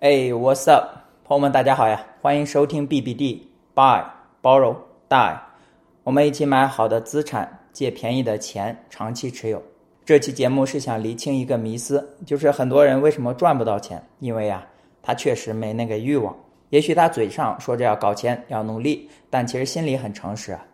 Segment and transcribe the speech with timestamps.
[0.00, 2.02] 哎，What's up，朋友们，大家好呀！
[2.22, 3.40] 欢迎收听 BBD
[3.74, 4.02] Buy
[4.40, 4.74] Borrow
[5.10, 5.38] Die，
[6.04, 9.62] 我们一起买好的资产，借便宜的钱，长期持有。
[10.02, 14.02] 这期节目是想厘清一个迷思，就是很多人为什么赚不到钱？
[14.20, 14.66] 因为呀，
[15.02, 16.34] 他确实没那个欲望。
[16.70, 20.64] 也许他嘴上说着要搞钱，要努力，但其实心里很诚实啊。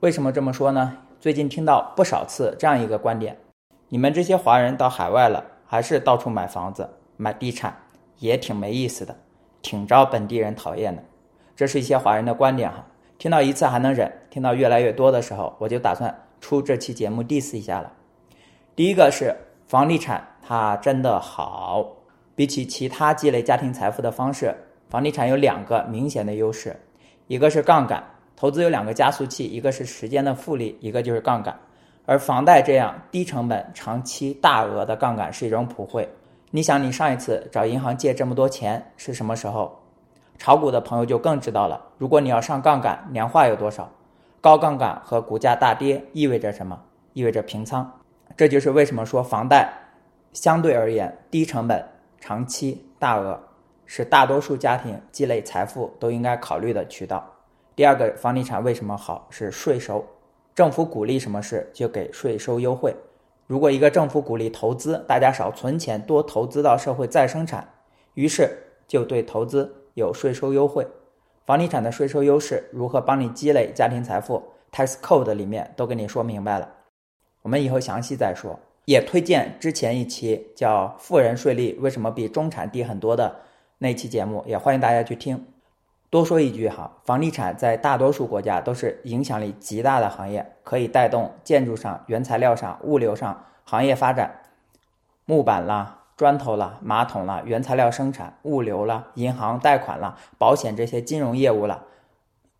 [0.00, 0.98] 为什么这么说呢？
[1.18, 3.38] 最近听到不少次这样一个观点：
[3.88, 6.86] 你们这些华人到海外了，还是到处买房子、
[7.16, 7.74] 买地产？
[8.24, 9.14] 也挺没意思的，
[9.60, 11.02] 挺招本地人讨厌的。
[11.54, 12.82] 这是一些华人的观点哈，
[13.18, 17.92] 听到一次还能忍，听到越来越多的时候，我就打算出这期节目 diss 一下了。
[18.74, 21.86] 第一个是房地产，它真的好。
[22.34, 24.54] 比起其他积累家庭财富的方式，
[24.88, 26.74] 房地产有两个明显的优势，
[27.26, 28.02] 一个是杠杆，
[28.34, 31.54] 投资有两个加速器，一个是时间的复利，一个就是杠杆。
[32.06, 36.08] 而房贷这样低成本、长期大额的杠杆是一种普惠。
[36.56, 39.76] 你想，你上一次找银行借这么多钱是什么时候？
[40.38, 41.84] 炒股的朋友就更知道了。
[41.98, 43.90] 如果你要上杠杆，年化有多少？
[44.40, 46.80] 高杠杆和股价大跌意味着什么？
[47.12, 47.92] 意味着平仓。
[48.36, 49.68] 这就是为什么说房贷
[50.32, 51.84] 相对而言低成本、
[52.20, 53.36] 长期大额
[53.84, 57.28] 是大多数家庭积累财富都应该考虑的渠道。
[57.74, 59.26] 第二个，房地产为什么好？
[59.28, 60.06] 是税收，
[60.54, 62.94] 政府鼓励什么事就给税收优惠。
[63.46, 67.68] 如果一个政府鼓励投资，大家少存钱，多投资到社会再生产，
[68.14, 68.48] 于是
[68.88, 70.86] 就对投资有税收优惠。
[71.44, 74.42] 房地产的税收优势如何帮你积累家庭财富
[74.72, 76.68] ？Tax Code 里面都跟你说明白了，
[77.42, 78.58] 我们以后详细再说。
[78.86, 83.36] 也推荐之前一期叫“富人税率为什么比中产低很多”的
[83.78, 85.46] 那期节目，也欢迎大家去听。
[86.14, 94.32] 多说一句哈，房地产在大多数国家都是影响力极大的行业，可以带动建筑上、原材料上、物流上行业发展。
[95.24, 101.82] 木板啦、砖头啦、马桶啦、原材料生产、物流啦、银行贷款啦、保险这些金融业务啦。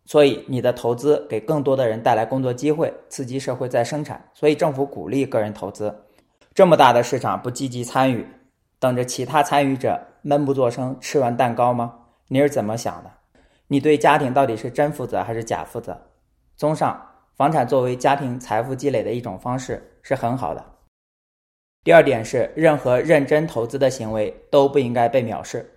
[0.03, 4.21] 所以你的投资给更多的人带来工作机会，刺激社会再生产。
[4.33, 5.95] 所以政府鼓励个人投资。
[6.53, 8.27] 这么大的市场不积极参与，
[8.79, 11.93] 等着其他参与者闷不作声吃完蛋糕吗？
[12.27, 13.09] 你是怎么想的？
[13.67, 15.99] 你对家庭到底是真负责还是假负责？
[16.55, 17.03] 综上，
[17.35, 20.63] 房产作为家庭财富积累的一种方式是很好的。
[21.83, 25.75] 第二点是，任何认真投资的行为都不应该被藐视，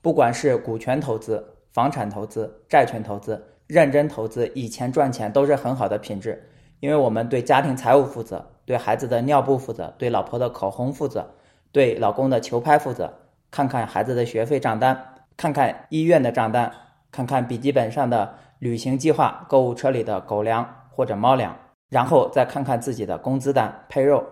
[0.00, 6.48] 不管是股权投资、房产投资、债权投资，认真投资以钱赚钱都是很好的品质，
[6.80, 11.28] 因为我们对家庭财务负责，对孩子的尿布负责，对老婆的口红负责，
[11.72, 13.12] 对老公的球拍负责。
[13.50, 16.72] 看看孩子的学费账单，看看医院的账单。
[17.14, 21.56] 看看笔记本上的旅行计划，购物车里的狗粮或者猫粮，
[21.88, 24.24] 然后再看看自己的工资单、配肉。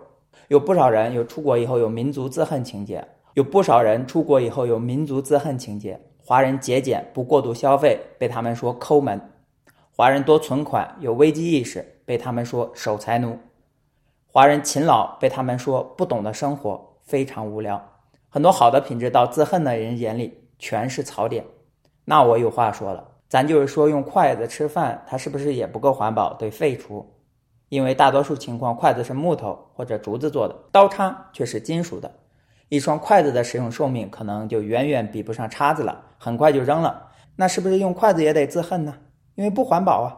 [0.49, 5.97] 有不少人有出国以后有民族自恨情节，有不少人出国以后有民族自恨情节。
[6.17, 9.17] 华人节俭不过度消费，被他们说抠门；
[9.95, 13.37] 华人多存款有危机意识，被他们说守财奴；
[14.27, 17.81] 华人勤劳被他们说不懂得生活，非常无聊。
[18.27, 21.45] 很多好的品质到自恨的人眼里全是槽点。
[22.05, 27.09] 那我有话说了，咱就是说用筷子吃饭，它是不是也不够环保，得废除？
[27.69, 32.11] 因为大多数情况，筷子是木头或者竹子做的，刀叉却是金属的。
[32.69, 37.09] 一双筷子的使用寿命可能就远远比不上叉子了，很快就扔了。
[37.35, 38.95] 那是不是用筷子也得自恨呢？
[39.35, 40.13] 因为不环保啊！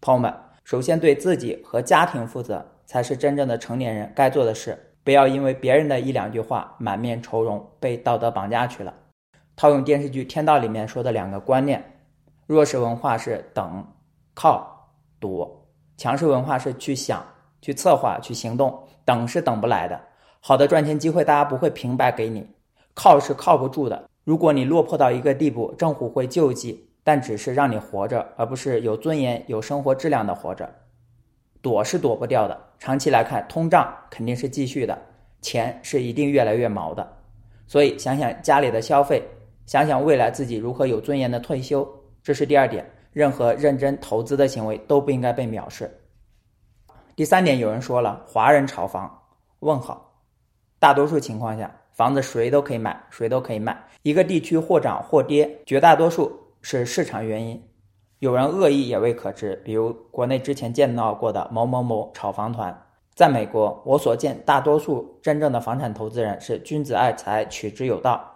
[0.00, 4.78] 朋友们，首先对自己和家庭负责，才是真正的成年人该做的事。
[5.02, 8.92] 不要因为别人的一两句话，满面愁容，被道德绑架去了。
[9.56, 11.82] 套用电视剧《天道》里面说的两个观念：
[12.46, 13.86] 弱势文化是等、
[14.34, 14.88] 靠、
[15.18, 15.46] 躲；
[15.96, 17.24] 强势文化是去想、
[17.60, 18.78] 去策划、去行动。
[19.06, 20.00] 等是等不来的，
[20.40, 22.40] 好的赚钱机会大家不会平白给你；
[22.94, 30.66] 靠是靠不住的，如果你落魄到一个地步，政府会救济，但只是让你活着，而不是有尊严、有生活质量的活着。
[31.60, 34.98] 躲是躲不掉的，长期来看，通胀肯定是继续的，
[35.42, 37.06] 钱是一定越来越毛的。
[37.66, 39.22] 所以想想家里的消费。
[39.66, 41.88] 想想未来自己如何有尊严的退休，
[42.22, 42.88] 这是第二点。
[43.12, 45.88] 任何认真投资的行为都不应该被藐视。
[47.14, 49.22] 第三点，有人说了，华人炒房？
[49.60, 50.20] 问号。
[50.80, 53.84] 大多数情况下，房子谁都可以买，谁都可以卖。
[54.02, 57.62] 一个地区或涨或跌，绝大多数是市场原因。
[58.18, 62.76] 有人恶意也未可知，比如国内之前见到过的某某某炒房团。
[63.14, 68.28] 在美国，我所见大多数真正的房产投资人是君子爱财，取之有道。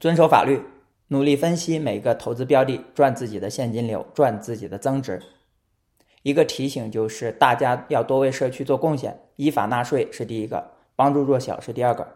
[0.00, 0.60] 遵守法律，
[1.08, 5.22] 努力分析每个投资标的，赚自己的现金流，赚自己的增值。
[6.22, 12.06] 一个提醒就是，大家要多为社区做贡献，依法纳税是第一个，帮助弱小是第二个。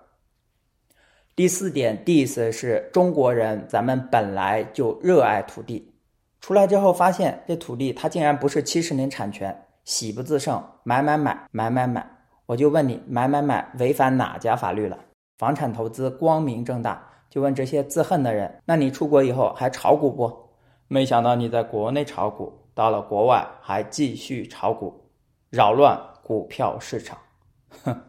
[1.37, 5.95] 第四点，dis 是中国人，咱们本来就热爱土地。
[6.41, 12.05] 出来之后发现，这土地它竟然不是七十年产权，喜不自胜，买买买买买买。
[12.47, 14.99] 我就问你，买买买违反哪家法律了？
[15.39, 17.05] 房产投资光明正大。
[17.31, 20.33] 就问这些自恨的人，那你出国以后还炒股不？
[20.89, 24.95] 没想到你在国内炒股，到了国外还继续炒股，
[25.51, 27.19] 扰乱股票市场。
[27.85, 27.95] 哼。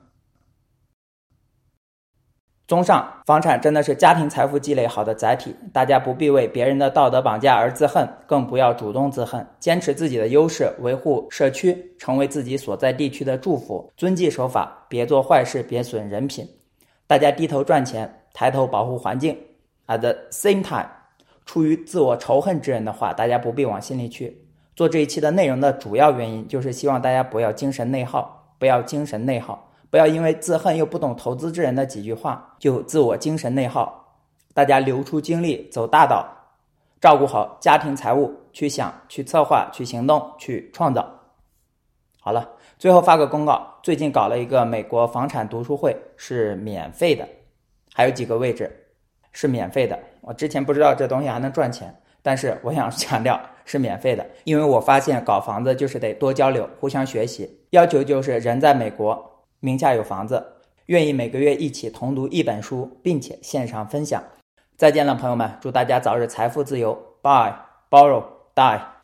[2.70, 16.48] 综上，房产真的是家庭财富积累好的载体，大家不必为别人的道德绑架而自恨，更不要主动自恨，坚持自己的优势，维护社区，成为自己所在地区的祝福，遵纪守法，别做坏事，别损人品。
[17.08, 19.38] 大家低头赚钱，抬头保护环境。
[19.88, 20.88] At the same time，
[21.46, 24.46] 出于自我仇恨之人的话，大家不必往心里去。
[24.76, 29.68] 做这一期的内容的主要原因，就是希望大家不要精神内耗，不要精神内耗。
[29.90, 34.06] 不要因为自恨又不懂投资之人的几句话就自我精神内耗。
[34.54, 36.28] 大家留出精力走大道，
[37.02, 41.08] 照顾好家庭财务，去想、去策划、去行动、去创造。
[42.22, 42.48] 好了，
[42.78, 47.28] 最后发个公告：最近搞了一个美国房产读书会，是免费的，
[48.00, 48.72] 还有几个位置
[49.34, 50.00] 是免费的。
[50.22, 59.44] 我之前不知道这东西还能赚钱，但是我想强调是免费的，因为我发现搞房子就是得多交流、互相学习，要求就是人在美国。
[59.60, 60.42] 名下有房子，
[60.86, 64.24] 愿意每个月一起同读一本书，并且线上分享。
[64.78, 65.52] 再见了，朋友们！
[65.60, 66.98] 祝大家早日财富自由。
[67.22, 67.54] Buy,
[67.90, 68.24] borrow,
[68.56, 68.99] die。